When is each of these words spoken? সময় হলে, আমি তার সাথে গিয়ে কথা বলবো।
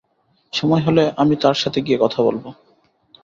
সময় 0.53 0.81
হলে, 0.81 1.03
আমি 1.17 1.35
তার 1.35 1.53
সাথে 1.53 1.81
গিয়ে 1.81 1.97
কথা 1.97 2.19
বলবো। 2.23 2.49